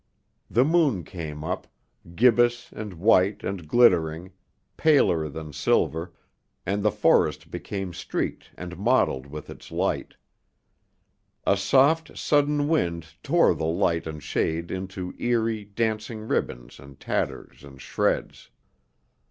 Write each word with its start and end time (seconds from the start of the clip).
The 0.49 0.65
moon 0.65 1.03
came 1.03 1.43
up, 1.43 1.67
gibbous 2.15 2.71
and 2.71 2.95
white 2.95 3.43
and 3.43 3.67
glittering, 3.67 4.31
paler 4.75 5.29
than 5.29 5.53
silver; 5.53 6.11
and 6.65 6.81
the 6.81 6.89
forest 6.89 7.51
became 7.51 7.93
streaked 7.93 8.49
and 8.57 8.79
mottled 8.79 9.27
with 9.27 9.47
its 9.47 9.71
light. 9.71 10.15
A 11.45 11.55
soft, 11.55 12.17
sudden 12.17 12.67
wind 12.67 13.13
tore 13.21 13.53
the 13.53 13.65
light 13.67 14.07
and 14.07 14.23
shade 14.23 14.71
into 14.71 15.13
eerie, 15.19 15.65
dancing 15.65 16.27
ribbons 16.27 16.79
and 16.79 16.99
tatters 16.99 17.63
and 17.63 17.79
shreds. 17.79 18.49